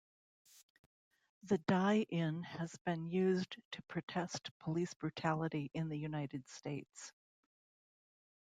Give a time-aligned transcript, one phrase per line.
[1.43, 7.13] The die-in has been used to protest police brutality in the United States.